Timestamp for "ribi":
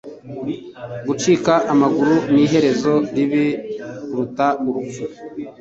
3.15-3.45